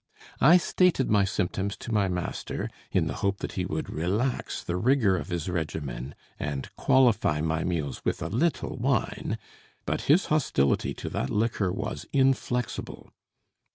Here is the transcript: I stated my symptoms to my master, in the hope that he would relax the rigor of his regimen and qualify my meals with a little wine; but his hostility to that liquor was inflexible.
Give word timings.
I 0.39 0.57
stated 0.57 1.11
my 1.11 1.25
symptoms 1.25 1.77
to 1.77 1.93
my 1.93 2.07
master, 2.07 2.71
in 2.91 3.05
the 3.05 3.17
hope 3.21 3.37
that 3.37 3.51
he 3.51 3.67
would 3.67 3.87
relax 3.87 4.63
the 4.63 4.75
rigor 4.75 5.15
of 5.15 5.27
his 5.29 5.47
regimen 5.47 6.15
and 6.39 6.75
qualify 6.75 7.39
my 7.39 7.63
meals 7.63 8.01
with 8.03 8.19
a 8.23 8.27
little 8.27 8.77
wine; 8.77 9.37
but 9.85 10.01
his 10.09 10.25
hostility 10.33 10.95
to 10.95 11.09
that 11.11 11.29
liquor 11.29 11.71
was 11.71 12.07
inflexible. 12.11 13.11